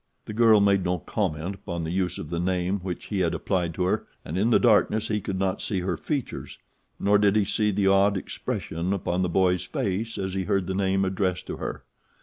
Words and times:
The 0.25 0.33
girl 0.33 0.61
made 0.61 0.83
no 0.83 0.97
comment 0.97 1.53
upon 1.53 1.83
the 1.83 1.91
use 1.91 2.17
of 2.17 2.31
the 2.31 2.39
name 2.39 2.79
which 2.79 3.05
he 3.05 3.19
had 3.19 3.35
applied 3.35 3.75
to 3.75 3.83
her, 3.83 4.07
and 4.25 4.35
in 4.35 4.49
the 4.49 4.57
darkness 4.57 5.09
he 5.09 5.21
could 5.21 5.37
not 5.37 5.61
see 5.61 5.81
her 5.81 5.95
features, 5.95 6.57
nor 6.99 7.19
did 7.19 7.35
he 7.35 7.45
see 7.45 7.69
the 7.69 7.85
odd 7.85 8.17
expression 8.17 8.93
upon 8.93 9.21
the 9.21 9.29
boy's 9.29 9.65
face 9.65 10.17
as 10.17 10.33
he 10.33 10.45
heard 10.45 10.65
the 10.65 10.73
name 10.73 11.05
addressed 11.05 11.45
to 11.45 11.57
her. 11.57 11.83